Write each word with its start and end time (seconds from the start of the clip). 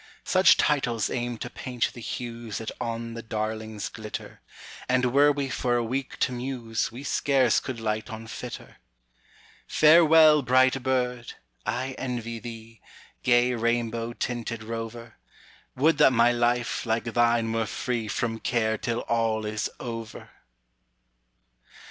Such 0.23 0.57
titles 0.57 1.11
aim 1.11 1.37
to 1.37 1.49
paint 1.51 1.93
the 1.93 2.01
huesThat 2.01 2.71
on 2.81 3.13
the 3.13 3.21
darlings 3.21 3.87
glitter, 3.87 4.41
And 4.89 5.13
were 5.13 5.31
we 5.31 5.47
for 5.47 5.75
a 5.75 5.83
week 5.83 6.17
to 6.21 6.31
muse, 6.31 6.91
We 6.91 7.03
scarce 7.03 7.59
could 7.59 7.79
light 7.79 8.09
on 8.09 8.25
fitter. 8.25 8.77
Farewell, 9.67 10.41
bright 10.41 10.81
bird! 10.81 11.33
I 11.67 11.91
envy 11.99 12.39
thee, 12.39 12.81
Gay 13.21 13.53
rainbow 13.53 14.13
tinted 14.13 14.63
rover; 14.63 15.17
Would 15.75 15.99
that 15.99 16.13
my 16.13 16.31
life, 16.31 16.83
like 16.83 17.03
thine, 17.03 17.53
were 17.53 17.65
freeFrom 17.65 18.41
care 18.41 18.79
till 18.79 19.01
all 19.01 19.45
is 19.45 19.69
over! 19.79 20.31